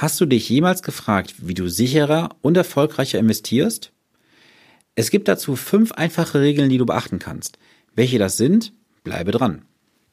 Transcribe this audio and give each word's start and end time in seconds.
Hast 0.00 0.18
du 0.18 0.24
dich 0.24 0.48
jemals 0.48 0.82
gefragt, 0.82 1.34
wie 1.46 1.52
du 1.52 1.68
sicherer 1.68 2.30
und 2.40 2.56
erfolgreicher 2.56 3.18
investierst? 3.18 3.92
Es 4.94 5.10
gibt 5.10 5.28
dazu 5.28 5.56
fünf 5.56 5.92
einfache 5.92 6.40
Regeln, 6.40 6.70
die 6.70 6.78
du 6.78 6.86
beachten 6.86 7.18
kannst. 7.18 7.58
Welche 7.94 8.18
das 8.18 8.38
sind, 8.38 8.72
bleibe 9.04 9.30
dran. 9.30 9.66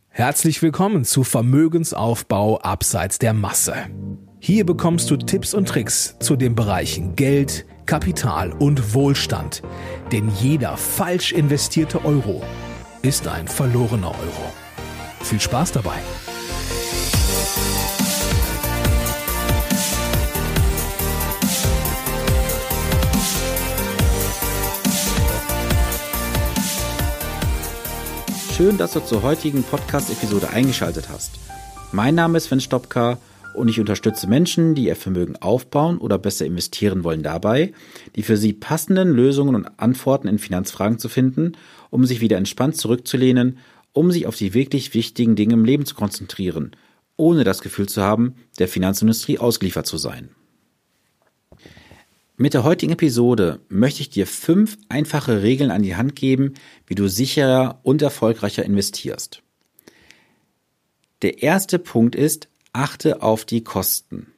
Herzlich 0.10 0.62
willkommen 0.62 1.06
zu 1.06 1.24
Vermögensaufbau 1.24 2.60
abseits 2.60 3.18
der 3.18 3.32
Masse. 3.32 3.76
Hier 4.40 4.66
bekommst 4.66 5.10
du 5.10 5.16
Tipps 5.16 5.54
und 5.54 5.70
Tricks 5.70 6.18
zu 6.20 6.36
den 6.36 6.54
Bereichen 6.54 7.16
Geld, 7.16 7.66
Kapital 7.86 8.52
und 8.52 8.94
Wohlstand. 8.94 9.62
Denn 10.12 10.30
jeder 10.42 10.76
falsch 10.76 11.32
investierte 11.32 12.04
Euro 12.04 12.44
ist 13.04 13.26
ein 13.30 13.48
verlorener 13.48 14.10
Euro. 14.10 14.54
Viel 15.22 15.40
Spaß 15.40 15.72
dabei! 15.72 16.02
Schön, 28.58 28.80
dass 28.80 28.94
du 28.94 29.02
zur 29.02 29.22
heutigen 29.22 29.62
Podcast-Episode 29.62 30.50
eingeschaltet 30.50 31.10
hast. 31.10 31.34
Mein 31.92 32.16
Name 32.16 32.40
ist 32.40 32.46
Sven 32.46 32.60
Stopka 32.60 33.20
und 33.54 33.68
ich 33.68 33.80
unterstütze 33.80 34.26
Menschen, 34.26 34.74
die 34.74 34.86
ihr 34.86 34.96
Vermögen 34.96 35.36
aufbauen 35.36 36.00
oder 36.00 36.18
besser 36.18 36.48
investieren 36.48 37.04
wollen 37.04 37.22
dabei, 37.22 37.72
die 38.16 38.24
für 38.24 38.36
sie 38.36 38.54
passenden 38.54 39.12
Lösungen 39.12 39.54
und 39.54 39.68
Antworten 39.80 40.28
in 40.28 40.40
Finanzfragen 40.40 40.98
zu 40.98 41.08
finden, 41.08 41.52
um 41.92 42.04
sich 42.08 42.20
wieder 42.20 42.38
entspannt 42.38 42.78
zurückzulehnen, 42.78 43.60
um 43.94 44.12
sich 44.12 44.26
auf 44.26 44.36
die 44.36 44.56
wirklich 44.56 44.96
wichtigen 44.96 45.36
Dinge 45.36 45.54
im 45.54 45.64
Leben 45.64 45.86
zu 45.86 45.94
konzentrieren, 45.94 46.72
ohne 47.16 47.44
das 47.44 47.62
Gefühl 47.62 47.88
zu 47.88 48.02
haben, 48.02 48.38
der 48.58 48.68
Finanzindustrie 48.68 49.38
ausgeliefert 49.38 49.86
zu 49.86 50.00
sein. 50.00 50.32
Mit 52.40 52.54
der 52.54 52.64
heutigen 52.64 52.92
Episode 52.92 53.62
möchte 53.68 54.02
ich 54.02 54.12
dir 54.12 54.28
fünf 54.28 54.78
einfache 54.90 55.42
Regeln 55.42 55.72
an 55.72 55.82
die 55.82 55.96
Hand 55.96 56.16
geben, 56.16 56.54
wie 56.86 56.94
du 56.94 57.08
sicherer 57.08 57.80
und 57.82 58.04
erfolgreicher 58.04 58.64
investierst. 58.64 59.42
Der 61.24 61.42
erste 61.42 61.80
Punkt 61.80 62.14
ist, 62.14 62.48
achte 62.74 63.24
auf 63.24 63.44
die 63.44 63.64
Kosten. 63.64 64.34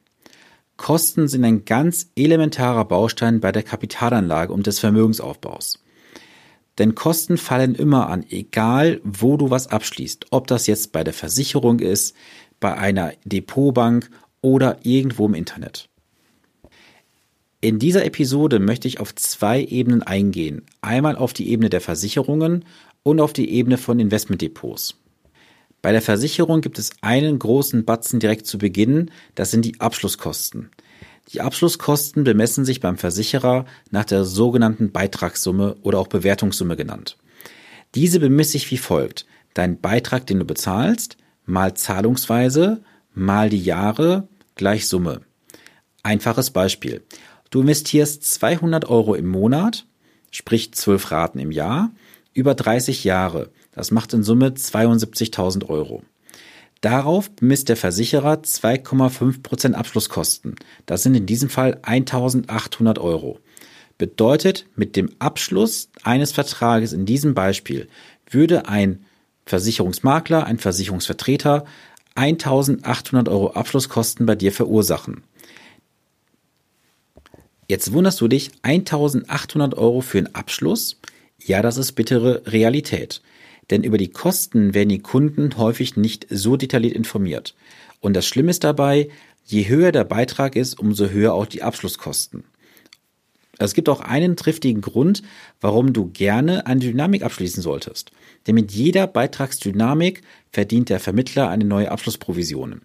Kosten 0.78 1.28
sind 1.28 1.44
ein 1.44 1.66
ganz 1.66 2.10
elementarer 2.16 2.86
Baustein 2.86 3.38
bei 3.40 3.52
der 3.52 3.64
Kapitalanlage 3.64 4.54
und 4.54 4.66
des 4.66 4.78
Vermögensaufbaus. 4.78 5.84
Denn 6.78 6.94
Kosten 6.94 7.36
fallen 7.36 7.74
immer 7.74 8.08
an, 8.08 8.24
egal 8.30 9.02
wo 9.04 9.36
du 9.36 9.50
was 9.50 9.66
abschließt, 9.66 10.28
ob 10.30 10.46
das 10.46 10.66
jetzt 10.66 10.92
bei 10.92 11.04
der 11.04 11.12
Versicherung 11.12 11.80
ist, 11.80 12.16
bei 12.60 12.74
einer 12.74 13.12
Depotbank 13.26 14.08
oder 14.40 14.78
irgendwo 14.84 15.26
im 15.26 15.34
Internet. 15.34 15.89
In 17.62 17.78
dieser 17.78 18.06
Episode 18.06 18.58
möchte 18.58 18.88
ich 18.88 19.00
auf 19.00 19.14
zwei 19.14 19.62
Ebenen 19.62 20.02
eingehen. 20.02 20.62
Einmal 20.80 21.16
auf 21.16 21.34
die 21.34 21.50
Ebene 21.50 21.68
der 21.68 21.82
Versicherungen 21.82 22.64
und 23.02 23.20
auf 23.20 23.34
die 23.34 23.50
Ebene 23.50 23.76
von 23.76 24.00
Investmentdepots. 24.00 24.94
Bei 25.82 25.92
der 25.92 26.00
Versicherung 26.00 26.62
gibt 26.62 26.78
es 26.78 26.90
einen 27.02 27.38
großen 27.38 27.84
Batzen 27.84 28.18
direkt 28.18 28.46
zu 28.46 28.56
Beginn, 28.56 29.10
das 29.34 29.50
sind 29.50 29.66
die 29.66 29.78
Abschlusskosten. 29.78 30.70
Die 31.34 31.42
Abschlusskosten 31.42 32.24
bemessen 32.24 32.64
sich 32.64 32.80
beim 32.80 32.96
Versicherer 32.96 33.66
nach 33.90 34.04
der 34.06 34.24
sogenannten 34.24 34.90
Beitragssumme 34.90 35.76
oder 35.82 35.98
auch 35.98 36.08
Bewertungssumme 36.08 36.76
genannt. 36.76 37.18
Diese 37.94 38.20
bemisst 38.20 38.52
sich 38.52 38.70
wie 38.70 38.78
folgt. 38.78 39.26
Dein 39.52 39.80
Beitrag, 39.80 40.26
den 40.26 40.38
du 40.38 40.46
bezahlst, 40.46 41.18
mal 41.44 41.74
Zahlungsweise, 41.74 42.82
mal 43.12 43.50
die 43.50 43.62
Jahre, 43.62 44.28
gleich 44.54 44.88
Summe. 44.88 45.20
Einfaches 46.02 46.50
Beispiel. 46.50 47.02
Du 47.50 47.60
investierst 47.60 48.22
200 48.24 48.88
Euro 48.88 49.14
im 49.14 49.26
Monat, 49.26 49.84
sprich 50.30 50.72
12 50.72 51.10
Raten 51.10 51.38
im 51.40 51.50
Jahr, 51.50 51.90
über 52.32 52.54
30 52.54 53.02
Jahre. 53.02 53.50
Das 53.72 53.90
macht 53.90 54.12
in 54.12 54.22
Summe 54.22 54.50
72.000 54.50 55.68
Euro. 55.68 56.04
Darauf 56.80 57.30
bemisst 57.30 57.68
der 57.68 57.76
Versicherer 57.76 58.34
2,5% 58.36 59.74
Abschlusskosten. 59.74 60.54
Das 60.86 61.02
sind 61.02 61.14
in 61.14 61.26
diesem 61.26 61.50
Fall 61.50 61.78
1.800 61.82 62.98
Euro. 63.00 63.40
Bedeutet, 63.98 64.64
mit 64.76 64.96
dem 64.96 65.10
Abschluss 65.18 65.90
eines 66.04 66.32
Vertrages 66.32 66.94
in 66.94 67.04
diesem 67.04 67.34
Beispiel 67.34 67.88
würde 68.30 68.66
ein 68.68 69.04
Versicherungsmakler, 69.44 70.46
ein 70.46 70.58
Versicherungsvertreter 70.58 71.66
1.800 72.14 73.28
Euro 73.28 73.50
Abschlusskosten 73.50 74.24
bei 74.24 74.36
dir 74.36 74.52
verursachen. 74.52 75.24
Jetzt 77.70 77.92
wunderst 77.92 78.20
du 78.20 78.26
dich, 78.26 78.50
1800 78.62 79.78
Euro 79.78 80.00
für 80.00 80.18
einen 80.18 80.34
Abschluss? 80.34 80.96
Ja, 81.38 81.62
das 81.62 81.76
ist 81.76 81.92
bittere 81.92 82.42
Realität. 82.46 83.22
Denn 83.70 83.84
über 83.84 83.96
die 83.96 84.10
Kosten 84.10 84.74
werden 84.74 84.88
die 84.88 84.98
Kunden 84.98 85.56
häufig 85.56 85.96
nicht 85.96 86.26
so 86.30 86.56
detailliert 86.56 86.96
informiert. 86.96 87.54
Und 88.00 88.14
das 88.14 88.26
Schlimme 88.26 88.50
ist 88.50 88.64
dabei, 88.64 89.08
je 89.44 89.68
höher 89.68 89.92
der 89.92 90.02
Beitrag 90.02 90.56
ist, 90.56 90.80
umso 90.80 91.10
höher 91.10 91.32
auch 91.32 91.46
die 91.46 91.62
Abschlusskosten. 91.62 92.42
Es 93.60 93.74
gibt 93.74 93.88
auch 93.88 94.00
einen 94.00 94.34
triftigen 94.34 94.80
Grund, 94.80 95.22
warum 95.60 95.92
du 95.92 96.10
gerne 96.10 96.66
eine 96.66 96.80
Dynamik 96.80 97.22
abschließen 97.22 97.62
solltest. 97.62 98.10
Denn 98.48 98.56
mit 98.56 98.72
jeder 98.72 99.06
Beitragsdynamik 99.06 100.22
verdient 100.50 100.88
der 100.88 100.98
Vermittler 100.98 101.48
eine 101.48 101.66
neue 101.66 101.92
Abschlussprovision. 101.92 102.82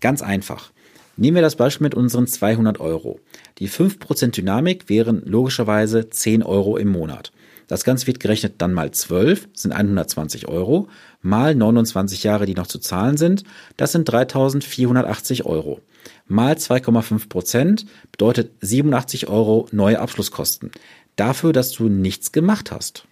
Ganz 0.00 0.22
einfach. 0.22 0.72
Nehmen 1.16 1.34
wir 1.36 1.42
das 1.42 1.56
Beispiel 1.56 1.84
mit 1.84 1.94
unseren 1.94 2.26
200 2.26 2.80
Euro. 2.80 3.20
Die 3.58 3.68
5% 3.68 4.30
Dynamik 4.30 4.88
wären 4.88 5.22
logischerweise 5.24 6.08
10 6.08 6.42
Euro 6.42 6.76
im 6.76 6.88
Monat. 6.88 7.32
Das 7.68 7.84
Ganze 7.84 8.06
wird 8.06 8.20
gerechnet 8.20 8.54
dann 8.58 8.72
mal 8.72 8.90
12, 8.90 9.48
sind 9.54 9.72
120 9.72 10.48
Euro, 10.48 10.88
mal 11.20 11.54
29 11.54 12.22
Jahre, 12.22 12.44
die 12.44 12.54
noch 12.54 12.66
zu 12.66 12.78
zahlen 12.78 13.16
sind, 13.16 13.44
das 13.76 13.92
sind 13.92 14.04
3480 14.10 15.46
Euro. 15.46 15.80
Mal 16.26 16.54
2,5% 16.54 17.86
bedeutet 18.10 18.52
87 18.60 19.28
Euro 19.28 19.68
neue 19.72 20.00
Abschlusskosten. 20.00 20.70
Dafür, 21.16 21.52
dass 21.52 21.72
du 21.72 21.88
nichts 21.88 22.32
gemacht 22.32 22.72
hast. 22.72 23.06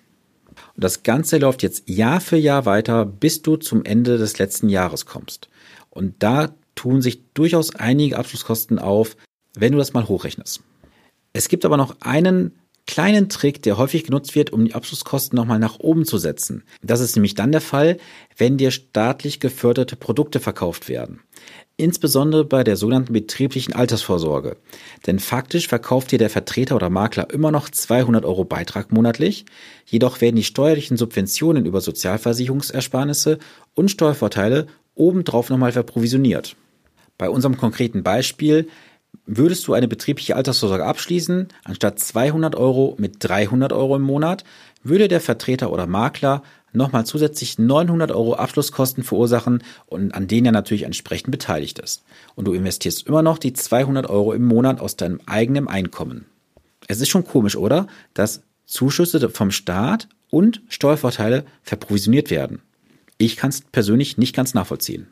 Und 0.75 0.85
das 0.85 1.03
Ganze 1.03 1.39
läuft 1.39 1.63
jetzt 1.63 1.89
Jahr 1.89 2.21
für 2.21 2.37
Jahr 2.37 2.67
weiter, 2.67 3.05
bis 3.05 3.43
du 3.43 3.57
zum 3.57 3.85
Ende 3.85 4.19
des 4.19 4.39
letzten 4.39 4.69
Jahres 4.69 5.07
kommst. 5.07 5.49
Und 5.91 6.17
da 6.19 6.55
tun 6.75 7.03
sich 7.03 7.33
durchaus 7.35 7.75
einige 7.75 8.19
Abschlusskosten 8.19 8.79
auf, 8.79 9.17
wenn 9.55 9.73
du 9.73 9.79
das 9.79 9.93
mal 9.93 10.09
hochrechnest. 10.09 10.63
Es 11.33 11.49
gibt 11.49 11.65
aber 11.65 11.77
noch 11.77 11.97
einen 12.01 12.61
kleinen 12.87 13.29
Trick, 13.29 13.63
der 13.63 13.79
häufig 13.79 14.03
genutzt 14.05 14.35
wird, 14.35 14.53
um 14.53 14.65
die 14.65 14.75
Abschlusskosten 14.75 15.37
nochmal 15.37 15.61
nach 15.61 15.79
oben 15.79 16.05
zu 16.05 16.19
setzen. 16.19 16.65
Das 16.83 16.99
ist 16.99 17.15
nämlich 17.15 17.37
dann 17.37 17.53
der 17.53 17.61
Fall, 17.61 17.99
wenn 18.37 18.57
dir 18.57 18.73
staatlich 18.73 19.39
geförderte 19.39 19.95
Produkte 19.95 20.41
verkauft 20.41 20.89
werden. 20.89 21.21
Insbesondere 21.77 22.45
bei 22.45 22.65
der 22.65 22.77
sogenannten 22.77 23.13
betrieblichen 23.13 23.75
Altersvorsorge. 23.75 24.57
Denn 25.07 25.21
faktisch 25.21 25.69
verkauft 25.69 26.11
dir 26.11 26.19
der 26.19 26.31
Vertreter 26.31 26.75
oder 26.75 26.91
Makler 26.91 27.31
immer 27.31 27.53
noch 27.53 27.71
200 27.71 28.25
Euro 28.25 28.45
Beitrag 28.45 28.93
monatlich. 28.93 29.47
Jedoch 29.87 30.21
werden 30.21 30.37
die 30.37 30.45
steuerlichen 30.45 30.97
Subventionen 30.97 31.67
über 31.67 31.81
Sozialversicherungsersparnisse 31.81 33.39
und 33.75 33.91
Steuervorteile 33.91 34.67
obendrauf 34.95 35.51
nochmal 35.51 35.73
verprovisioniert. 35.73 36.57
Bei 37.19 37.29
unserem 37.29 37.57
konkreten 37.57 38.03
Beispiel 38.03 38.69
würdest 39.27 39.67
du 39.67 39.75
eine 39.75 39.89
betriebliche 39.89 40.37
Altersvorsorge 40.37 40.85
abschließen, 40.85 41.49
anstatt 41.65 41.99
200 41.99 42.55
Euro 42.55 42.97
mit 42.99 43.17
300 43.19 43.73
Euro 43.73 43.97
im 43.97 44.03
Monat, 44.03 44.45
würde 44.83 45.09
der 45.09 45.21
Vertreter 45.21 45.73
oder 45.73 45.87
Makler 45.87 46.43
nochmal 46.73 47.05
zusätzlich 47.05 47.59
900 47.59 48.13
Euro 48.13 48.35
Abschlusskosten 48.35 49.03
verursachen 49.03 49.63
und 49.87 50.15
an 50.15 50.29
denen 50.29 50.47
er 50.47 50.53
natürlich 50.53 50.85
entsprechend 50.85 51.31
beteiligt 51.31 51.79
ist. 51.79 52.03
Und 52.35 52.47
du 52.47 52.53
investierst 52.53 53.07
immer 53.07 53.23
noch 53.23 53.39
die 53.39 53.53
200 53.53 54.09
Euro 54.09 54.33
im 54.33 54.45
Monat 54.45 54.81
aus 54.81 54.97
deinem 54.97 55.21
eigenen 55.27 55.69
Einkommen. 55.69 56.27
Es 56.87 57.01
ist 57.01 57.09
schon 57.09 57.25
komisch, 57.25 57.57
oder? 57.57 57.87
Dass 58.15 58.43
Zuschüsse 58.67 59.29
vom 59.31 59.51
Staat 59.51 60.09
und 60.31 60.63
Steuervorteile 60.69 61.45
verprovisioniert 61.63 62.31
werden. 62.31 62.63
Ich 63.23 63.37
kann 63.37 63.51
es 63.51 63.61
persönlich 63.61 64.17
nicht 64.17 64.35
ganz 64.35 64.55
nachvollziehen. 64.55 65.07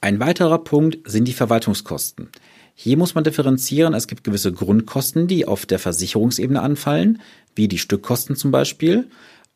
Ein 0.00 0.18
weiterer 0.18 0.58
Punkt 0.58 1.08
sind 1.08 1.28
die 1.28 1.34
Verwaltungskosten. 1.34 2.30
Hier 2.74 2.96
muss 2.96 3.14
man 3.14 3.22
differenzieren. 3.22 3.94
Es 3.94 4.08
gibt 4.08 4.24
gewisse 4.24 4.52
Grundkosten, 4.52 5.28
die 5.28 5.46
auf 5.46 5.66
der 5.66 5.78
Versicherungsebene 5.78 6.60
anfallen, 6.60 7.22
wie 7.54 7.68
die 7.68 7.78
Stückkosten 7.78 8.34
zum 8.34 8.50
Beispiel. 8.50 9.06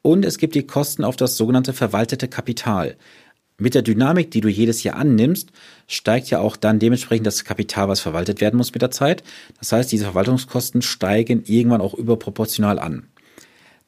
Und 0.00 0.24
es 0.24 0.38
gibt 0.38 0.54
die 0.54 0.62
Kosten 0.62 1.02
auf 1.02 1.16
das 1.16 1.36
sogenannte 1.36 1.72
verwaltete 1.72 2.28
Kapital. 2.28 2.96
Mit 3.58 3.74
der 3.74 3.82
Dynamik, 3.82 4.30
die 4.30 4.42
du 4.42 4.48
jedes 4.48 4.84
Jahr 4.84 4.94
annimmst, 4.94 5.50
steigt 5.88 6.30
ja 6.30 6.38
auch 6.38 6.56
dann 6.56 6.78
dementsprechend 6.78 7.26
das 7.26 7.44
Kapital, 7.44 7.88
was 7.88 7.98
verwaltet 7.98 8.40
werden 8.40 8.58
muss 8.58 8.72
mit 8.72 8.82
der 8.82 8.92
Zeit. 8.92 9.24
Das 9.58 9.72
heißt, 9.72 9.90
diese 9.90 10.04
Verwaltungskosten 10.04 10.82
steigen 10.82 11.42
irgendwann 11.46 11.80
auch 11.80 11.94
überproportional 11.94 12.78
an. 12.78 13.08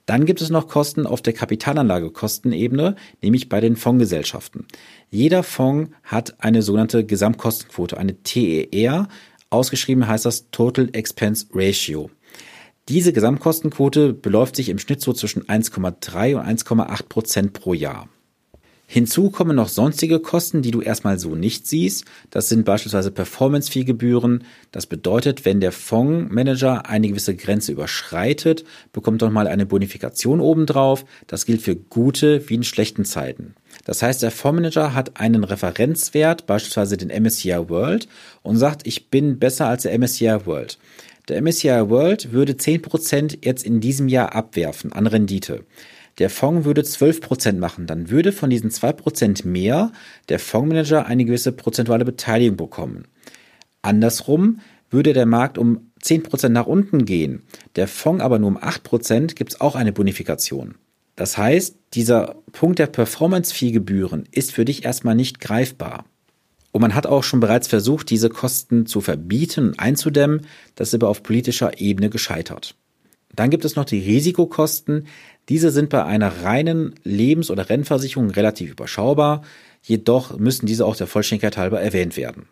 Dann 0.06 0.26
gibt 0.26 0.40
es 0.40 0.50
noch 0.50 0.68
Kosten 0.68 1.06
auf 1.06 1.22
der 1.22 1.32
Kapitalanlagekostenebene, 1.32 2.96
nämlich 3.22 3.48
bei 3.48 3.60
den 3.60 3.76
Fondsgesellschaften. 3.76 4.66
Jeder 5.10 5.42
Fonds 5.42 5.92
hat 6.02 6.42
eine 6.42 6.62
sogenannte 6.62 7.04
Gesamtkostenquote, 7.04 7.98
eine 7.98 8.22
TER, 8.22 9.08
Ausgeschrieben 9.52 10.06
heißt 10.08 10.24
das 10.24 10.50
Total 10.50 10.88
Expense 10.94 11.46
Ratio. 11.52 12.10
Diese 12.88 13.12
Gesamtkostenquote 13.12 14.14
beläuft 14.14 14.56
sich 14.56 14.70
im 14.70 14.78
Schnitt 14.78 15.02
so 15.02 15.12
zwischen 15.12 15.44
1,3 15.44 16.36
und 16.36 16.46
1,8 16.46 17.08
Prozent 17.08 17.52
pro 17.52 17.74
Jahr. 17.74 18.08
Hinzu 18.86 19.30
kommen 19.30 19.56
noch 19.56 19.68
sonstige 19.68 20.20
Kosten, 20.20 20.60
die 20.60 20.70
du 20.70 20.82
erstmal 20.82 21.18
so 21.18 21.34
nicht 21.34 21.66
siehst. 21.66 22.04
Das 22.28 22.50
sind 22.50 22.66
beispielsweise 22.66 23.10
Performance-Fee-Gebühren. 23.10 24.44
Das 24.70 24.84
bedeutet, 24.84 25.46
wenn 25.46 25.60
der 25.60 25.72
Fondsmanager 25.72 26.86
eine 26.86 27.08
gewisse 27.08 27.34
Grenze 27.34 27.72
überschreitet, 27.72 28.64
bekommt 28.92 29.22
doch 29.22 29.30
mal 29.30 29.46
eine 29.46 29.64
Bonifikation 29.64 30.40
obendrauf. 30.40 31.06
Das 31.26 31.46
gilt 31.46 31.62
für 31.62 31.74
gute 31.74 32.46
wie 32.50 32.56
in 32.56 32.64
schlechten 32.64 33.06
Zeiten. 33.06 33.54
Das 33.86 34.02
heißt, 34.02 34.22
der 34.22 34.30
Fondsmanager 34.30 34.94
hat 34.94 35.18
einen 35.18 35.44
Referenzwert, 35.44 36.46
beispielsweise 36.46 36.98
den 36.98 37.08
MSCI 37.08 37.70
World, 37.70 38.08
und 38.42 38.58
sagt, 38.58 38.86
ich 38.86 39.08
bin 39.08 39.38
besser 39.38 39.68
als 39.68 39.84
der 39.84 39.98
MSCI 39.98 40.44
World. 40.44 40.78
Der 41.28 41.40
MSCI 41.40 41.88
World 41.88 42.32
würde 42.32 42.52
10% 42.52 43.38
jetzt 43.42 43.64
in 43.64 43.80
diesem 43.80 44.08
Jahr 44.08 44.34
abwerfen 44.34 44.92
an 44.92 45.06
Rendite 45.06 45.64
der 46.18 46.30
Fonds 46.30 46.64
würde 46.64 46.82
12% 46.82 47.58
machen, 47.58 47.86
dann 47.86 48.10
würde 48.10 48.32
von 48.32 48.50
diesen 48.50 48.70
2% 48.70 49.46
mehr 49.46 49.92
der 50.28 50.38
Fondsmanager 50.38 51.06
eine 51.06 51.24
gewisse 51.24 51.52
prozentuale 51.52 52.04
Beteiligung 52.04 52.56
bekommen. 52.56 53.04
Andersrum 53.80 54.60
würde 54.90 55.12
der 55.12 55.26
Markt 55.26 55.58
um 55.58 55.90
10% 56.02 56.48
nach 56.50 56.66
unten 56.66 57.04
gehen, 57.04 57.42
der 57.76 57.88
Fonds 57.88 58.22
aber 58.22 58.38
nur 58.38 58.48
um 58.48 58.58
8%, 58.58 59.34
gibt 59.34 59.52
es 59.52 59.60
auch 59.60 59.74
eine 59.74 59.92
Bonifikation. 59.92 60.74
Das 61.16 61.36
heißt, 61.36 61.76
dieser 61.94 62.36
Punkt 62.52 62.78
der 62.78 62.86
Performance-Fee-Gebühren 62.86 64.28
ist 64.30 64.52
für 64.52 64.64
dich 64.64 64.84
erstmal 64.84 65.14
nicht 65.14 65.40
greifbar. 65.40 66.04
Und 66.72 66.80
man 66.80 66.94
hat 66.94 67.06
auch 67.06 67.22
schon 67.22 67.40
bereits 67.40 67.68
versucht, 67.68 68.08
diese 68.08 68.30
Kosten 68.30 68.86
zu 68.86 69.00
verbieten 69.02 69.68
und 69.68 69.78
einzudämmen, 69.78 70.46
das 70.74 70.88
ist 70.88 70.94
aber 70.94 71.08
auf 71.08 71.22
politischer 71.22 71.80
Ebene 71.80 72.08
gescheitert. 72.08 72.74
Dann 73.34 73.50
gibt 73.50 73.64
es 73.64 73.76
noch 73.76 73.84
die 73.84 74.00
Risikokosten. 74.00 75.06
Diese 75.48 75.70
sind 75.70 75.88
bei 75.90 76.04
einer 76.04 76.42
reinen 76.42 76.94
Lebens- 77.02 77.50
oder 77.50 77.68
Rennversicherung 77.68 78.30
relativ 78.30 78.70
überschaubar, 78.70 79.42
jedoch 79.82 80.38
müssen 80.38 80.66
diese 80.66 80.86
auch 80.86 80.96
der 80.96 81.06
Vollständigkeit 81.06 81.56
halber 81.56 81.80
erwähnt 81.80 82.16
werden. 82.16 82.46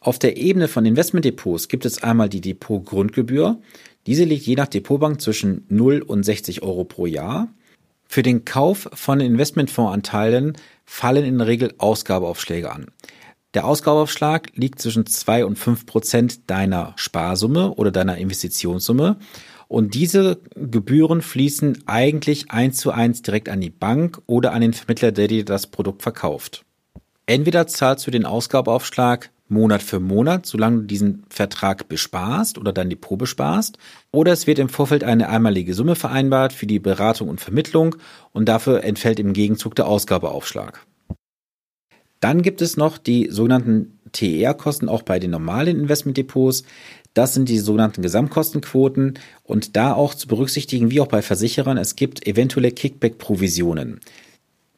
Auf 0.00 0.18
der 0.18 0.36
Ebene 0.36 0.68
von 0.68 0.86
Investmentdepots 0.86 1.68
gibt 1.68 1.84
es 1.84 2.02
einmal 2.02 2.28
die 2.28 2.40
Depotgrundgebühr. 2.40 3.60
Diese 4.06 4.24
liegt 4.24 4.46
je 4.46 4.54
nach 4.54 4.68
Depotbank 4.68 5.20
zwischen 5.20 5.66
0 5.68 6.00
und 6.00 6.22
60 6.22 6.62
Euro 6.62 6.84
pro 6.84 7.06
Jahr. 7.06 7.48
Für 8.06 8.22
den 8.22 8.44
Kauf 8.44 8.88
von 8.92 9.20
Investmentfondsanteilen 9.20 10.56
fallen 10.84 11.24
in 11.24 11.38
der 11.38 11.48
Regel 11.48 11.74
Ausgabeaufschläge 11.78 12.70
an. 12.70 12.86
Der 13.54 13.64
Ausgabeaufschlag 13.64 14.50
liegt 14.54 14.80
zwischen 14.80 15.06
2 15.06 15.44
und 15.44 15.58
5 15.58 15.86
Prozent 15.86 16.50
deiner 16.50 16.92
Sparsumme 16.96 17.72
oder 17.72 17.90
deiner 17.90 18.18
Investitionssumme 18.18 19.16
und 19.68 19.94
diese 19.94 20.40
Gebühren 20.54 21.22
fließen 21.22 21.84
eigentlich 21.86 22.50
eins 22.50 22.78
zu 22.78 22.92
eins 22.92 23.22
direkt 23.22 23.48
an 23.48 23.60
die 23.60 23.70
Bank 23.70 24.20
oder 24.26 24.52
an 24.52 24.60
den 24.60 24.72
Vermittler, 24.72 25.12
der 25.12 25.28
dir 25.28 25.44
das 25.44 25.66
Produkt 25.66 26.02
verkauft. 26.02 26.64
Entweder 27.26 27.66
zahlst 27.66 28.06
du 28.06 28.10
den 28.10 28.24
Ausgabeaufschlag 28.24 29.30
Monat 29.48 29.82
für 29.82 30.00
Monat, 30.00 30.46
solange 30.46 30.78
du 30.78 30.82
diesen 30.86 31.24
Vertrag 31.28 31.88
besparst 31.88 32.58
oder 32.58 32.72
dein 32.72 32.90
Depot 32.90 33.18
besparst, 33.18 33.78
oder 34.10 34.32
es 34.32 34.46
wird 34.46 34.58
im 34.58 34.68
Vorfeld 34.68 35.04
eine 35.04 35.28
einmalige 35.28 35.74
Summe 35.74 35.94
vereinbart 35.94 36.52
für 36.52 36.66
die 36.66 36.80
Beratung 36.80 37.28
und 37.28 37.40
Vermittlung 37.40 37.96
und 38.32 38.48
dafür 38.48 38.82
entfällt 38.82 39.20
im 39.20 39.32
Gegenzug 39.32 39.74
der 39.76 39.86
Ausgabeaufschlag. 39.86 40.84
Dann 42.18 42.42
gibt 42.42 42.60
es 42.60 42.76
noch 42.76 42.98
die 42.98 43.28
sogenannten 43.30 43.95
TER-Kosten 44.12 44.88
auch 44.88 45.02
bei 45.02 45.18
den 45.18 45.30
normalen 45.30 45.80
Investmentdepots. 45.80 46.64
Das 47.14 47.34
sind 47.34 47.48
die 47.48 47.58
sogenannten 47.58 48.02
Gesamtkostenquoten 48.02 49.18
und 49.42 49.76
da 49.76 49.94
auch 49.94 50.14
zu 50.14 50.28
berücksichtigen, 50.28 50.90
wie 50.90 51.00
auch 51.00 51.08
bei 51.08 51.22
Versicherern, 51.22 51.78
es 51.78 51.96
gibt 51.96 52.26
eventuelle 52.26 52.72
Kickback-Provisionen. 52.72 54.00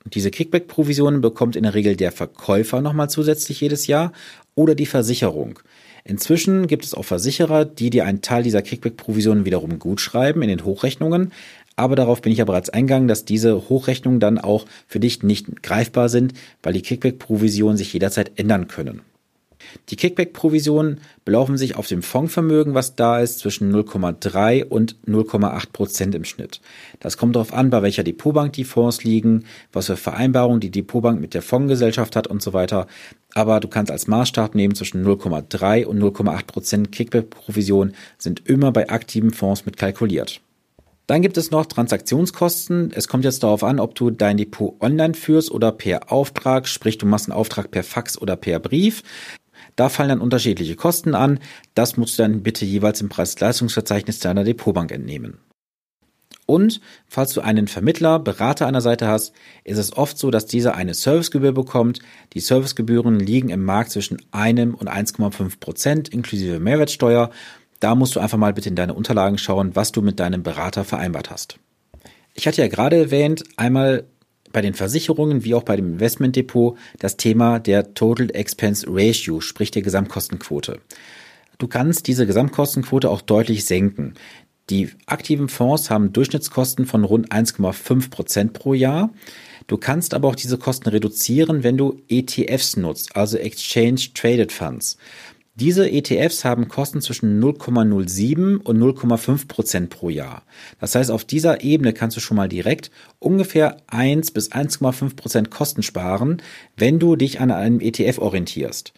Diese 0.05 0.31
Kickback-Provisionen 0.31 1.21
bekommt 1.21 1.57
in 1.57 1.65
der 1.65 1.75
Regel 1.75 1.97
der 1.97 2.13
Verkäufer 2.13 2.81
nochmal 2.81 3.11
zusätzlich 3.11 3.61
jedes 3.61 3.87
Jahr 3.87 4.13
oder 4.55 4.75
die 4.75 4.87
Versicherung. 4.87 5.59
Inzwischen 6.05 6.69
gibt 6.69 6.85
es 6.85 6.95
auch 6.95 7.05
Versicherer, 7.05 7.65
die 7.65 7.91
dir 7.91 8.07
einen 8.07 8.23
Teil 8.23 8.43
dieser 8.43 8.63
Kickback-Provisionen 8.63 9.45
wiederum 9.45 9.79
gutschreiben 9.79 10.41
in 10.43 10.49
den 10.49 10.65
Hochrechnungen. 10.65 11.33
Aber 11.77 11.97
darauf 11.97 12.23
bin 12.23 12.33
ich 12.33 12.39
ja 12.39 12.45
bereits 12.45 12.71
eingegangen, 12.71 13.09
dass 13.09 13.25
diese 13.25 13.69
Hochrechnungen 13.69 14.19
dann 14.19 14.39
auch 14.39 14.65
für 14.87 15.01
dich 15.01 15.23
nicht 15.23 15.63
greifbar 15.63 16.09
sind, 16.09 16.33
weil 16.63 16.73
die 16.73 16.83
Kickback-Provisionen 16.83 17.77
sich 17.77 17.93
jederzeit 17.93 18.33
ändern 18.37 18.69
können. 18.69 19.03
Die 19.89 19.97
Kickback-Provisionen 19.97 21.01
belaufen 21.25 21.57
sich 21.57 21.77
auf 21.77 21.87
dem 21.87 22.03
Fondsvermögen, 22.03 22.75
was 22.75 22.95
da 22.95 23.21
ist, 23.21 23.39
zwischen 23.41 23.75
0,3 23.75 24.65
und 24.65 24.97
0,8 25.07 25.73
Prozent 25.73 26.15
im 26.15 26.25
Schnitt. 26.25 26.61
Das 27.01 27.17
kommt 27.17 27.37
darauf 27.37 27.53
an, 27.53 27.71
bei 27.71 27.83
welcher 27.83 28.03
Depotbank 28.03 28.53
die 28.53 28.65
Fonds 28.65 29.05
liegen, 29.05 29.45
was 29.73 29.87
für 29.87 29.97
Vereinbarungen 29.97 30.61
die 30.61 30.71
Depotbank 30.71 31.21
mit 31.21 31.35
der 31.35 31.43
Fondsgesellschaft 31.43 32.17
hat 32.17 32.27
und 32.27 32.43
so 32.43 32.53
weiter. 32.53 32.87
Aber 33.35 33.61
du 33.61 33.69
kannst 33.69 33.91
als 33.91 34.07
Maßstab 34.07 34.55
nehmen, 34.55 34.75
zwischen 34.75 35.07
0,3 35.07 35.85
und 35.85 36.03
0,8 36.03 36.47
Prozent 36.47 36.93
Kickback-Provision 36.93 37.93
sind 38.19 38.47
immer 38.47 38.73
bei 38.73 38.89
aktiven 38.89 39.33
Fonds 39.33 39.67
mit 39.67 39.77
kalkuliert. 39.77 40.41
Dann 41.09 41.23
gibt 41.23 41.39
es 41.39 41.51
noch 41.51 41.65
Transaktionskosten. 41.65 42.93
Es 42.95 43.09
kommt 43.09 43.25
jetzt 43.25 43.43
darauf 43.43 43.65
an, 43.65 43.81
ob 43.81 43.95
du 43.95 44.11
dein 44.11 44.37
Depot 44.37 44.77
online 44.81 45.15
führst 45.15 45.51
oder 45.51 45.73
per 45.73 46.13
Auftrag, 46.13 46.69
sprich 46.69 46.99
du 46.99 47.07
machst 47.07 47.31
einen 47.31 47.39
Auftrag 47.39 47.71
per 47.71 47.83
Fax 47.83 48.21
oder 48.21 48.37
per 48.37 48.61
Brief. 48.61 49.03
Da 49.77 49.89
fallen 49.89 50.09
dann 50.09 50.21
unterschiedliche 50.21 50.77
Kosten 50.77 51.15
an. 51.15 51.41
Das 51.75 51.97
musst 51.97 52.19
du 52.19 52.23
dann 52.23 52.43
bitte 52.43 52.65
jeweils 52.65 53.01
im 53.01 53.09
Preis-Leistungsverzeichnis 53.09 54.21
deiner 54.21 54.45
Depotbank 54.45 54.93
entnehmen. 54.93 55.39
Und 56.51 56.81
falls 57.07 57.35
du 57.35 57.43
einen 57.43 57.69
Vermittler, 57.69 58.19
Berater 58.19 58.67
an 58.67 58.73
der 58.73 58.81
Seite 58.81 59.07
hast, 59.07 59.35
ist 59.65 59.77
es 59.77 59.95
oft 59.95 60.17
so, 60.17 60.31
dass 60.31 60.47
dieser 60.47 60.75
eine 60.75 60.95
Servicegebühr 60.95 61.53
bekommt. 61.53 61.99
Die 62.33 62.41
Servicegebühren 62.41 63.21
liegen 63.21 63.51
im 63.51 63.65
Markt 63.67 63.91
zwischen 63.91 64.17
einem 64.31 64.75
und 64.75 64.89
1,5 64.89 65.61
Prozent 65.61 66.09
inklusive 66.09 66.59
Mehrwertsteuer. 66.59 67.29
Da 67.81 67.95
musst 67.95 68.17
du 68.17 68.21
einfach 68.21 68.39
mal 68.39 68.55
bitte 68.55 68.71
in 68.71 68.77
deine 68.77 68.95
Unterlagen 68.95 69.37
schauen, 69.37 69.77
was 69.77 69.93
du 69.93 70.01
mit 70.01 70.21
deinem 70.21 70.43
Berater 70.43 70.85
vereinbart 70.85 71.31
hast. 71.31 71.59
Ich 72.33 72.47
hatte 72.47 72.63
ja 72.63 72.69
gerade 72.69 72.97
erwähnt, 72.97 73.45
einmal 73.59 74.07
bei 74.59 74.63
den 74.63 74.75
Versicherungen 74.75 75.45
wie 75.45 75.55
auch 75.55 75.63
bei 75.63 75.77
dem 75.77 75.93
Investmentdepot 75.93 76.77
das 76.99 77.17
Thema 77.17 77.61
der 77.61 77.95
Total 77.95 78.29
Expense 78.35 78.89
Ratio, 78.91 79.41
sprich 79.41 79.71
der 79.71 79.83
Gesamtkostenquote. 79.83 80.81
Du 81.59 81.69
kannst 81.69 82.09
diese 82.09 82.27
Gesamtkostenquote 82.27 83.09
auch 83.09 83.21
deutlich 83.21 83.67
senken. 83.67 84.15
Die 84.69 84.91
aktiven 85.07 85.49
Fonds 85.49 85.91
haben 85.91 86.13
Durchschnittskosten 86.13 86.87
von 86.87 87.05
rund 87.05 87.31
1,5 87.31 88.11
Prozent 88.11 88.53
pro 88.53 88.75
Jahr. 88.75 89.11
Du 89.69 89.77
kannst 89.77 90.13
aber 90.13 90.27
auch 90.27 90.35
diese 90.35 90.59
Kosten 90.59 90.89
reduzieren, 90.89 91.63
wenn 91.63 91.77
du 91.77 92.03
ETFs 92.09 92.77
nutzt, 92.77 93.15
also 93.15 93.39
Exchange 93.39 94.09
Traded 94.13 94.51
Funds. 94.51 94.99
Diese 95.61 95.91
ETFs 95.91 96.45
haben 96.45 96.69
Kosten 96.69 97.01
zwischen 97.01 97.43
0,07 97.43 98.59
und 98.59 98.79
0,5 98.79 99.49
Prozent 99.49 99.91
pro 99.91 100.09
Jahr. 100.09 100.45
Das 100.79 100.95
heißt, 100.95 101.11
auf 101.11 101.25
dieser 101.25 101.65
Ebene 101.65 101.93
kannst 101.93 102.17
du 102.17 102.21
schon 102.21 102.37
mal 102.37 102.49
direkt 102.49 102.93
ungefähr 103.19 103.79
1 103.89 104.31
bis 104.31 104.53
1,5 104.53 105.17
Prozent 105.17 105.51
Kosten 105.51 105.83
sparen, 105.83 106.41
wenn 106.77 107.01
du 107.01 107.17
dich 107.17 107.41
an 107.41 107.51
einem 107.51 107.81
ETF 107.81 108.19
orientierst. 108.19 108.93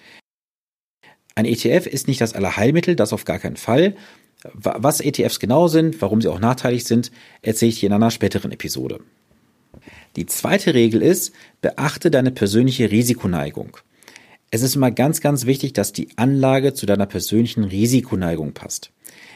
Ein 1.34 1.46
ETF 1.46 1.86
ist 1.86 2.08
nicht 2.08 2.20
das 2.20 2.34
Allerheilmittel, 2.34 2.94
das 2.94 3.14
auf 3.14 3.24
gar 3.24 3.38
keinen 3.38 3.56
Fall. 3.56 3.96
Was 4.52 5.00
ETFs 5.00 5.40
genau 5.40 5.66
sind, 5.66 6.02
warum 6.02 6.20
sie 6.20 6.28
auch 6.28 6.40
nachteilig 6.40 6.84
sind, 6.84 7.10
erzähle 7.40 7.70
ich 7.70 7.80
dir 7.80 7.86
in 7.86 7.94
einer 7.94 8.10
späteren 8.10 8.52
Episode. 8.52 9.00
Die 10.16 10.26
zweite 10.26 10.74
Regel 10.74 11.00
ist, 11.00 11.32
beachte 11.62 12.10
deine 12.10 12.32
persönliche 12.32 12.90
Risikoneigung. 12.90 13.78
Es 14.52 14.62
ist 14.62 14.75
immer 14.75 14.90
ganz, 14.90 15.21
ganz 15.21 15.47
wichtig, 15.47 15.75
dass 15.75 15.92
die 15.92 16.09
Anlage 16.16 16.75
zu 16.75 16.85
deiner 16.85 17.07
persönlichen 17.07 17.62
Risikoneigung 17.62 18.52
passt. 18.52 18.90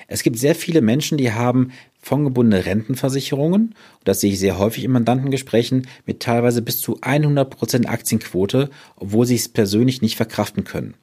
Es 0.09 0.25
gibt 0.25 0.39
sehr 0.39 0.57
viele 0.57 0.81
Menschen, 0.81 1.19
die 1.19 1.33
haben 1.33 1.71
fondgebundene 2.01 2.67
Rentenversicherungen, 2.67 3.75
das 4.03 4.21
sehe 4.21 4.33
ich 4.33 4.41
sehr 4.41 4.59
häufig 4.59 4.85
in 4.85 4.91
Mandantengesprächen, 4.91 5.87
mit 6.05 6.21
teilweise 6.21 6.63
bis 6.63 6.81
zu 6.81 6.99
100% 7.01 7.87
Aktienquote, 7.87 8.71
obwohl 8.97 9.25
sie 9.25 9.37
es 9.37 9.49
persönlich 9.49 10.03
nicht 10.03 10.17
verkraften 10.17 10.65
können. 10.65 10.95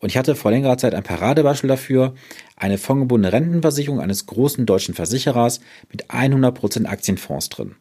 Und 0.00 0.08
ich 0.08 0.16
hatte 0.16 0.34
vor 0.34 0.50
längerer 0.50 0.78
Zeit 0.78 0.94
ein 0.94 1.04
Paradebeispiel 1.04 1.68
dafür, 1.68 2.14
eine 2.56 2.78
fondgebundene 2.78 3.32
Rentenversicherung 3.32 4.00
eines 4.00 4.26
großen 4.26 4.66
deutschen 4.66 4.94
Versicherers 4.94 5.60
mit 5.90 6.10
100% 6.10 6.86
Aktienfonds 6.86 7.50
drin. 7.50 7.76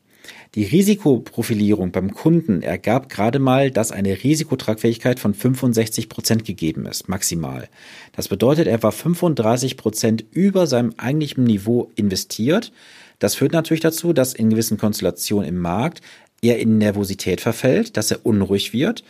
Die 0.54 0.66
Risikoprofilierung 0.66 1.94
beim 1.94 2.12
Kunden 2.14 2.62
ergab 2.62 3.08
gerade 3.08 3.40
mal, 3.40 3.72
dass 3.72 3.94
eine 3.94 4.22
Risikotragfähigkeit 4.22 5.18
von 5.18 5.34
65 5.34 6.10
Prozent 6.10 6.44
gegeben 6.44 6.86
ist, 6.86 7.08
maximal. 7.08 7.70
Das 8.12 8.28
bedeutet, 8.28 8.68
er 8.68 8.84
war 8.84 8.92
35 8.92 9.78
Prozent 9.78 10.26
über 10.32 10.68
seinem 10.68 10.94
eigentlichen 10.98 11.46
Niveau 11.46 11.90
investiert. 11.96 12.74
Das 13.20 13.36
führt 13.36 13.54
natürlich 13.54 13.80
dazu, 13.80 14.12
dass 14.12 14.34
in 14.34 14.50
gewissen 14.50 14.78
Konstellationen 14.78 15.48
im 15.48 15.58
Markt 15.58 16.02
er 16.42 16.60
in 16.60 16.80
Nervosität 16.80 17.40
verfällt, 17.40 17.96
dass 17.96 18.12
er 18.12 18.26
unruhig 18.26 18.74
wird. 18.74 19.06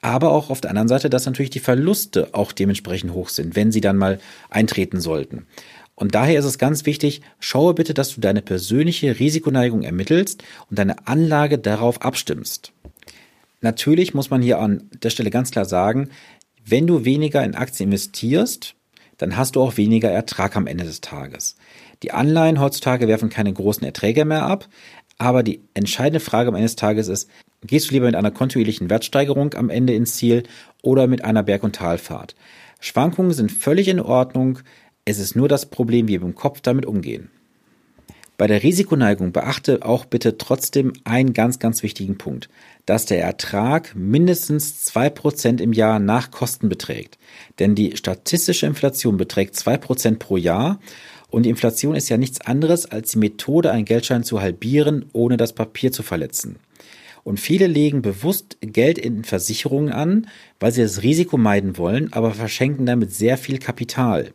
aber 0.00 0.30
auch 0.30 0.48
auf 0.48 0.60
der 0.60 0.70
anderen 0.70 0.88
Seite, 0.88 1.10
dass 1.10 1.26
natürlich 1.26 1.50
die 1.50 1.58
Verluste 1.58 2.28
auch 2.32 2.52
dementsprechend 2.52 3.12
hoch 3.12 3.28
sind, 3.28 3.56
wenn 3.56 3.72
sie 3.72 3.80
dann 3.80 3.96
mal 3.96 4.20
eintreten 4.48 5.00
sollten. 5.00 5.46
Und 5.98 6.14
daher 6.14 6.38
ist 6.38 6.44
es 6.44 6.58
ganz 6.58 6.86
wichtig, 6.86 7.22
schaue 7.40 7.74
bitte, 7.74 7.92
dass 7.92 8.14
du 8.14 8.20
deine 8.20 8.40
persönliche 8.40 9.18
Risikoneigung 9.18 9.82
ermittelst 9.82 10.44
und 10.70 10.78
deine 10.78 11.08
Anlage 11.08 11.58
darauf 11.58 12.02
abstimmst. 12.02 12.72
Natürlich 13.62 14.14
muss 14.14 14.30
man 14.30 14.40
hier 14.40 14.60
an 14.60 14.88
der 15.02 15.10
Stelle 15.10 15.30
ganz 15.30 15.50
klar 15.50 15.64
sagen, 15.64 16.10
wenn 16.64 16.86
du 16.86 17.04
weniger 17.04 17.42
in 17.42 17.56
Aktien 17.56 17.88
investierst, 17.88 18.76
dann 19.16 19.36
hast 19.36 19.56
du 19.56 19.60
auch 19.60 19.76
weniger 19.76 20.08
Ertrag 20.08 20.54
am 20.54 20.68
Ende 20.68 20.84
des 20.84 21.00
Tages. 21.00 21.56
Die 22.04 22.12
Anleihen 22.12 22.60
heutzutage 22.60 23.08
werfen 23.08 23.28
keine 23.28 23.52
großen 23.52 23.82
Erträge 23.82 24.24
mehr 24.24 24.44
ab, 24.44 24.68
aber 25.18 25.42
die 25.42 25.62
entscheidende 25.74 26.20
Frage 26.20 26.50
am 26.50 26.54
Ende 26.54 26.68
des 26.68 26.76
Tages 26.76 27.08
ist, 27.08 27.28
gehst 27.62 27.90
du 27.90 27.94
lieber 27.94 28.06
mit 28.06 28.14
einer 28.14 28.30
kontinuierlichen 28.30 28.88
Wertsteigerung 28.88 29.54
am 29.54 29.68
Ende 29.68 29.94
ins 29.94 30.14
Ziel 30.14 30.44
oder 30.80 31.08
mit 31.08 31.24
einer 31.24 31.42
Berg- 31.42 31.64
und 31.64 31.74
Talfahrt? 31.74 32.36
Schwankungen 32.78 33.32
sind 33.32 33.50
völlig 33.50 33.88
in 33.88 33.98
Ordnung, 33.98 34.60
es 35.08 35.18
ist 35.18 35.34
nur 35.34 35.48
das 35.48 35.64
Problem, 35.66 36.06
wie 36.06 36.20
wir 36.20 36.26
im 36.26 36.34
Kopf 36.34 36.60
damit 36.60 36.84
umgehen. 36.84 37.30
Bei 38.36 38.46
der 38.46 38.62
Risikoneigung 38.62 39.32
beachte 39.32 39.82
auch 39.82 40.04
bitte 40.04 40.36
trotzdem 40.36 40.92
einen 41.04 41.32
ganz, 41.32 41.58
ganz 41.58 41.82
wichtigen 41.82 42.18
Punkt, 42.18 42.50
dass 42.84 43.06
der 43.06 43.22
Ertrag 43.22 43.96
mindestens 43.96 44.84
zwei 44.84 45.08
Prozent 45.08 45.60
im 45.62 45.72
Jahr 45.72 45.98
nach 45.98 46.30
Kosten 46.30 46.68
beträgt. 46.68 47.18
Denn 47.58 47.74
die 47.74 47.96
statistische 47.96 48.66
Inflation 48.66 49.16
beträgt 49.16 49.56
zwei 49.56 49.78
Prozent 49.78 50.18
pro 50.18 50.36
Jahr 50.36 50.78
und 51.30 51.44
die 51.44 51.50
Inflation 51.50 51.96
ist 51.96 52.10
ja 52.10 52.18
nichts 52.18 52.42
anderes 52.42 52.86
als 52.86 53.12
die 53.12 53.18
Methode, 53.18 53.72
einen 53.72 53.86
Geldschein 53.86 54.24
zu 54.24 54.42
halbieren, 54.42 55.06
ohne 55.14 55.38
das 55.38 55.54
Papier 55.54 55.90
zu 55.90 56.02
verletzen. 56.02 56.56
Und 57.24 57.40
viele 57.40 57.66
legen 57.66 58.02
bewusst 58.02 58.58
Geld 58.60 58.98
in 58.98 59.24
Versicherungen 59.24 59.92
an, 59.92 60.28
weil 60.60 60.72
sie 60.72 60.82
das 60.82 61.02
Risiko 61.02 61.38
meiden 61.38 61.76
wollen, 61.78 62.12
aber 62.12 62.32
verschenken 62.32 62.86
damit 62.86 63.12
sehr 63.12 63.36
viel 63.36 63.58
Kapital. 63.58 64.32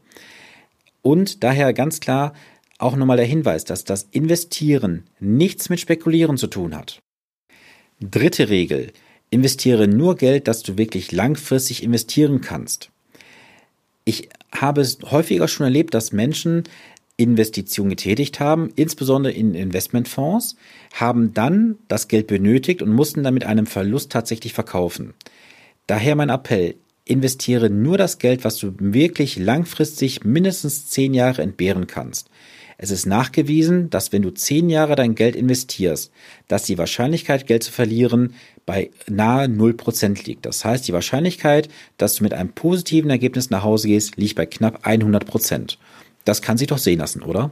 Und 1.04 1.44
daher 1.44 1.74
ganz 1.74 2.00
klar, 2.00 2.34
auch 2.80 2.96
nochmal 2.96 3.18
der 3.18 3.26
Hinweis, 3.28 3.66
dass 3.66 3.84
das 3.84 4.08
Investieren 4.10 5.04
nichts 5.20 5.70
mit 5.70 5.80
Spekulieren 5.80 6.38
zu 6.38 6.48
tun 6.48 6.76
hat. 6.76 7.00
Dritte 8.00 8.50
Regel. 8.50 8.92
Investiere 9.30 9.88
nur 9.88 10.16
Geld, 10.16 10.48
das 10.48 10.64
du 10.64 10.78
wirklich 10.78 11.12
langfristig 11.12 11.84
investieren 11.84 12.42
kannst. 12.42 12.90
Ich 14.06 14.30
habe 14.52 14.82
es 14.82 15.00
häufiger 15.04 15.48
schon 15.48 15.66
erlebt, 15.66 15.94
dass 15.94 16.12
Menschen 16.12 16.64
Investitionen 17.16 17.92
getätigt 17.92 18.40
haben, 18.40 18.72
insbesondere 18.76 19.34
in 19.34 19.54
Investmentfonds, 19.54 20.56
haben 20.94 21.34
dann 21.34 21.78
das 21.88 22.08
Geld 22.08 22.28
benötigt 22.28 22.82
und 22.82 22.92
mussten 22.92 23.24
dann 23.24 23.34
mit 23.34 23.46
einem 23.46 23.66
Verlust 23.66 24.12
tatsächlich 24.12 24.54
verkaufen. 24.54 25.14
Daher 25.88 26.16
mein 26.16 26.30
Appell, 26.30 26.76
investiere 27.06 27.70
nur 27.70 27.98
das 27.98 28.18
Geld, 28.18 28.44
was 28.44 28.58
du 28.58 28.74
wirklich 28.80 29.38
langfristig 29.38 30.24
mindestens 30.24 30.90
zehn 30.90 31.14
Jahre 31.14 31.42
entbehren 31.42 31.88
kannst. 31.88 32.30
Es 32.78 32.92
ist 32.92 33.06
nachgewiesen, 33.06 33.90
dass 33.90 34.12
wenn 34.12 34.24
du 34.24 34.32
zehn 34.32 34.70
Jahre 34.70 34.96
dein 34.96 35.16
Geld 35.16 35.36
investierst, 35.36 36.12
dass 36.48 36.64
die 36.64 36.78
Wahrscheinlichkeit, 36.78 37.48
Geld 37.48 37.64
zu 37.64 37.72
verlieren, 37.72 38.34
bei 38.66 38.90
nahe 39.08 39.48
0% 39.48 40.26
liegt. 40.26 40.46
Das 40.46 40.66
heißt, 40.66 40.88
die 40.88 40.94
Wahrscheinlichkeit, 40.94 41.70
dass 41.98 42.16
du 42.16 42.24
mit 42.24 42.34
einem 42.34 42.52
positiven 42.52 43.10
Ergebnis 43.10 43.50
nach 43.50 43.64
Hause 43.64 43.88
gehst, 43.88 44.18
liegt 44.18 44.36
bei 44.36 44.46
knapp 44.46 44.86
100%. 44.86 45.78
Das 46.26 46.42
kann 46.42 46.58
sich 46.58 46.68
doch 46.68 46.78
sehen 46.78 47.00
lassen, 47.00 47.22
oder? 47.22 47.52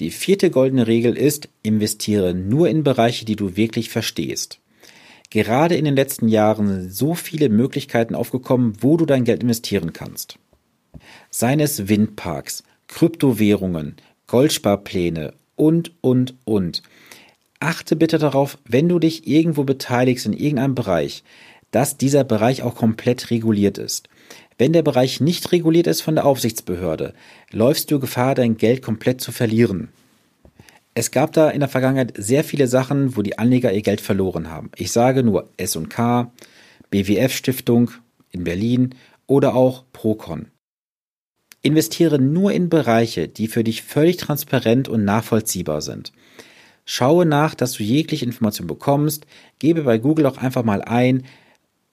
Die 0.00 0.10
vierte 0.10 0.50
goldene 0.50 0.86
Regel 0.86 1.16
ist, 1.16 1.48
investiere 1.62 2.34
nur 2.34 2.68
in 2.68 2.82
Bereiche, 2.82 3.24
die 3.24 3.36
du 3.36 3.56
wirklich 3.56 3.90
verstehst. 3.90 4.58
Gerade 5.30 5.76
in 5.76 5.84
den 5.84 5.94
letzten 5.94 6.28
Jahren 6.28 6.66
sind 6.66 6.92
so 6.92 7.14
viele 7.14 7.48
Möglichkeiten 7.48 8.16
aufgekommen, 8.16 8.74
wo 8.80 8.96
du 8.96 9.06
dein 9.06 9.24
Geld 9.24 9.42
investieren 9.42 9.92
kannst. 9.92 10.38
Seien 11.30 11.60
es 11.60 11.88
Windparks, 11.88 12.64
Kryptowährungen, 12.88 13.94
Goldsparpläne 14.26 15.32
und, 15.54 15.92
und, 16.00 16.34
und. 16.44 16.82
Achte 17.60 17.94
bitte 17.94 18.18
darauf, 18.18 18.58
wenn 18.66 18.88
du 18.88 18.98
dich 18.98 19.28
irgendwo 19.28 19.64
beteiligst 19.64 20.26
in 20.26 20.32
irgendeinem 20.32 20.74
Bereich, 20.74 21.22
dass 21.70 21.96
dieser 21.96 22.24
Bereich 22.24 22.62
auch 22.62 22.74
komplett 22.74 23.30
reguliert 23.30 23.78
ist. 23.78 24.08
Wenn 24.58 24.72
der 24.72 24.82
Bereich 24.82 25.20
nicht 25.20 25.52
reguliert 25.52 25.86
ist 25.86 26.00
von 26.00 26.16
der 26.16 26.26
Aufsichtsbehörde, 26.26 27.14
läufst 27.52 27.90
du 27.90 28.00
Gefahr, 28.00 28.34
dein 28.34 28.56
Geld 28.56 28.82
komplett 28.82 29.20
zu 29.20 29.30
verlieren. 29.30 29.90
Es 31.00 31.10
gab 31.10 31.32
da 31.32 31.48
in 31.48 31.60
der 31.60 31.70
Vergangenheit 31.70 32.12
sehr 32.18 32.44
viele 32.44 32.66
Sachen, 32.66 33.16
wo 33.16 33.22
die 33.22 33.38
Anleger 33.38 33.72
ihr 33.72 33.80
Geld 33.80 34.02
verloren 34.02 34.50
haben. 34.50 34.70
Ich 34.76 34.92
sage 34.92 35.22
nur 35.22 35.48
S&K, 35.56 36.30
BWF 36.90 37.32
Stiftung 37.32 37.90
in 38.30 38.44
Berlin 38.44 38.94
oder 39.26 39.54
auch 39.54 39.84
Procon. 39.94 40.48
Investiere 41.62 42.18
nur 42.18 42.52
in 42.52 42.68
Bereiche, 42.68 43.28
die 43.28 43.48
für 43.48 43.64
dich 43.64 43.80
völlig 43.82 44.18
transparent 44.18 44.90
und 44.90 45.06
nachvollziehbar 45.06 45.80
sind. 45.80 46.12
Schaue 46.84 47.24
nach, 47.24 47.54
dass 47.54 47.72
du 47.72 47.82
jegliche 47.82 48.26
Information 48.26 48.66
bekommst. 48.66 49.24
Gebe 49.58 49.84
bei 49.84 49.96
Google 49.96 50.26
auch 50.26 50.36
einfach 50.36 50.64
mal 50.64 50.82
ein, 50.82 51.24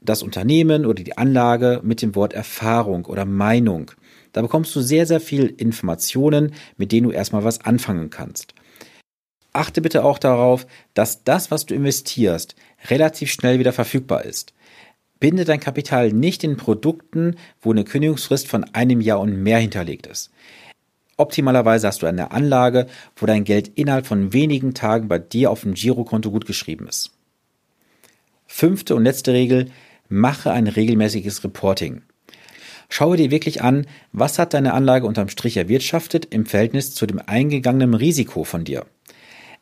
das 0.01 0.21
Unternehmen 0.21 0.85
oder 0.85 1.05
die 1.05 1.17
Anlage 1.17 1.79
mit 1.81 2.01
dem 2.01 2.13
Wort 2.13 2.33
Erfahrung 2.33 3.05
oder 3.05 3.23
Meinung. 3.23 3.89
Da 4.33 4.41
bekommst 4.41 4.75
du 4.75 4.81
sehr, 4.81 5.05
sehr 5.05 5.21
viel 5.21 5.45
Informationen, 5.45 6.51
mit 6.75 6.91
denen 6.91 7.07
du 7.07 7.13
erstmal 7.13 7.45
was 7.45 7.61
anfangen 7.61 8.09
kannst. 8.09 8.53
Achte 9.57 9.81
bitte 9.81 10.03
auch 10.03 10.19
darauf, 10.19 10.67
dass 10.93 11.23
das, 11.23 11.49
was 11.49 11.65
du 11.65 11.73
investierst, 11.73 12.55
relativ 12.89 13.31
schnell 13.31 13.57
wieder 13.57 13.73
verfügbar 13.73 14.23
ist. 14.23 14.53
Binde 15.19 15.45
dein 15.45 15.59
Kapital 15.59 16.11
nicht 16.11 16.43
in 16.43 16.57
Produkten, 16.57 17.37
wo 17.59 17.71
eine 17.71 17.83
Kündigungsfrist 17.83 18.47
von 18.47 18.65
einem 18.75 19.01
Jahr 19.01 19.19
und 19.19 19.41
mehr 19.41 19.57
hinterlegt 19.57 20.05
ist. 20.05 20.29
Optimalerweise 21.17 21.87
hast 21.87 22.03
du 22.03 22.05
eine 22.05 22.29
Anlage, 22.29 22.85
wo 23.15 23.25
dein 23.25 23.45
Geld 23.45 23.71
innerhalb 23.73 24.05
von 24.05 24.31
wenigen 24.31 24.75
Tagen 24.75 25.07
bei 25.07 25.17
dir 25.17 25.49
auf 25.49 25.61
dem 25.61 25.73
Girokonto 25.73 26.29
gut 26.29 26.45
geschrieben 26.45 26.87
ist. 26.87 27.13
Fünfte 28.45 28.95
und 28.95 29.05
letzte 29.05 29.33
Regel, 29.33 29.71
mache 30.07 30.51
ein 30.51 30.67
regelmäßiges 30.67 31.43
Reporting. 31.43 32.03
Schaue 32.89 33.17
dir 33.17 33.31
wirklich 33.31 33.63
an, 33.63 33.87
was 34.11 34.37
hat 34.37 34.53
deine 34.53 34.75
Anlage 34.75 35.07
unterm 35.07 35.29
Strich 35.29 35.57
erwirtschaftet 35.57 36.25
im 36.25 36.45
Verhältnis 36.45 36.93
zu 36.93 37.07
dem 37.07 37.19
eingegangenen 37.25 37.95
Risiko 37.95 38.43
von 38.43 38.63
dir. 38.63 38.85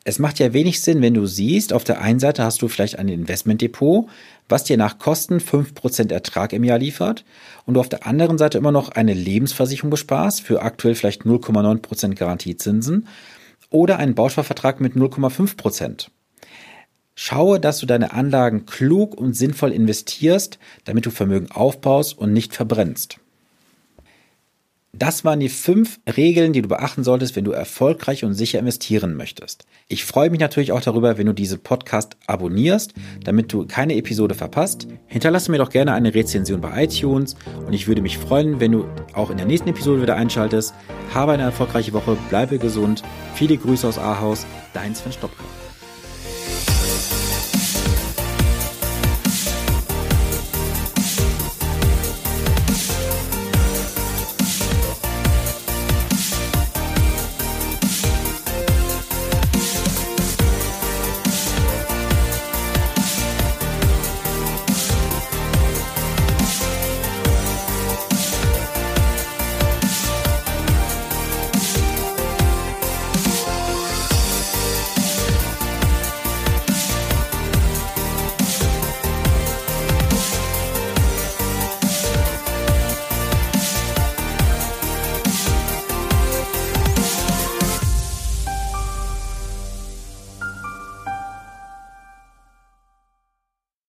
Es 0.08 0.20
macht 0.20 0.38
ja 0.38 0.52
wenig 0.52 0.82
Sinn, 0.82 1.02
wenn 1.02 1.14
du 1.14 1.26
siehst, 1.26 1.72
auf 1.72 1.82
der 1.82 2.00
einen 2.00 2.20
Seite 2.20 2.44
hast 2.44 2.62
du 2.62 2.68
vielleicht 2.68 2.96
ein 2.96 3.08
Investmentdepot, 3.08 4.08
was 4.48 4.62
dir 4.62 4.76
nach 4.76 5.00
Kosten 5.00 5.38
5% 5.38 6.12
Ertrag 6.12 6.52
im 6.52 6.62
Jahr 6.62 6.78
liefert 6.78 7.24
und 7.64 7.74
du 7.74 7.80
auf 7.80 7.88
der 7.88 8.06
anderen 8.06 8.38
Seite 8.38 8.56
immer 8.56 8.70
noch 8.70 8.90
eine 8.90 9.14
Lebensversicherung 9.14 9.90
besparst 9.90 10.42
für 10.42 10.62
aktuell 10.62 10.94
vielleicht 10.94 11.22
0,9% 11.22 12.14
Garantiezinsen 12.14 13.08
oder 13.68 13.98
einen 13.98 14.14
Bausparvertrag 14.14 14.80
mit 14.80 14.94
0,5%. 14.94 16.06
Schaue, 17.16 17.58
dass 17.58 17.80
du 17.80 17.86
deine 17.86 18.12
Anlagen 18.12 18.64
klug 18.64 19.16
und 19.16 19.32
sinnvoll 19.32 19.72
investierst, 19.72 20.60
damit 20.84 21.04
du 21.04 21.10
Vermögen 21.10 21.50
aufbaust 21.50 22.16
und 22.16 22.32
nicht 22.32 22.54
verbrennst. 22.54 23.18
Das 24.98 25.26
waren 25.26 25.40
die 25.40 25.50
fünf 25.50 26.00
Regeln, 26.16 26.54
die 26.54 26.62
du 26.62 26.68
beachten 26.68 27.04
solltest, 27.04 27.36
wenn 27.36 27.44
du 27.44 27.52
erfolgreich 27.52 28.24
und 28.24 28.32
sicher 28.32 28.58
investieren 28.58 29.14
möchtest. 29.14 29.66
Ich 29.88 30.06
freue 30.06 30.30
mich 30.30 30.40
natürlich 30.40 30.72
auch 30.72 30.80
darüber, 30.80 31.18
wenn 31.18 31.26
du 31.26 31.34
diesen 31.34 31.58
Podcast 31.58 32.16
abonnierst, 32.26 32.94
damit 33.22 33.52
du 33.52 33.66
keine 33.66 33.94
Episode 33.96 34.34
verpasst. 34.34 34.88
Hinterlasse 35.06 35.50
mir 35.50 35.58
doch 35.58 35.68
gerne 35.68 35.92
eine 35.92 36.14
Rezension 36.14 36.62
bei 36.62 36.84
iTunes 36.84 37.36
und 37.66 37.74
ich 37.74 37.88
würde 37.88 38.00
mich 38.00 38.16
freuen, 38.16 38.58
wenn 38.58 38.72
du 38.72 38.86
auch 39.12 39.28
in 39.28 39.36
der 39.36 39.46
nächsten 39.46 39.68
Episode 39.68 40.00
wieder 40.00 40.16
einschaltest. 40.16 40.72
Habe 41.12 41.32
eine 41.32 41.42
erfolgreiche 41.42 41.92
Woche, 41.92 42.16
bleibe 42.30 42.58
gesund. 42.58 43.02
Viele 43.34 43.58
Grüße 43.58 43.86
aus 43.86 43.98
Ahaus, 43.98 44.46
dein 44.72 44.94
Sven 44.94 45.12
Stopka. 45.12 45.44